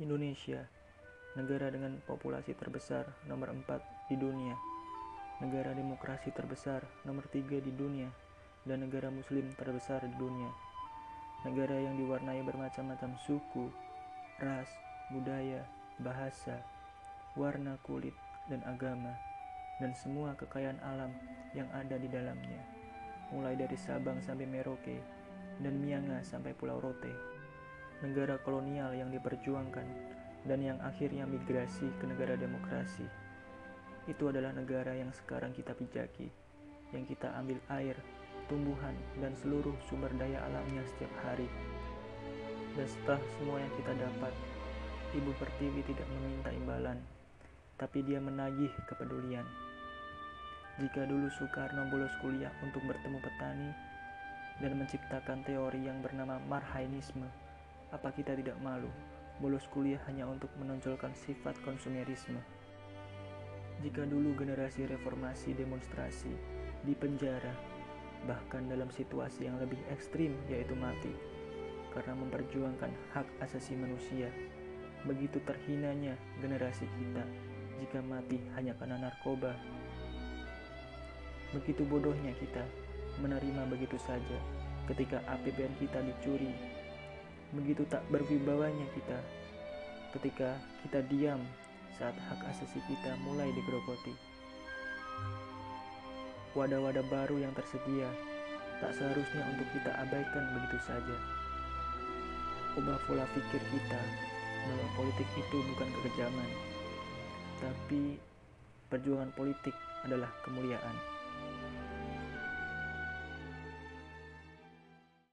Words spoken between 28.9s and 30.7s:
yang diperjuangkan dan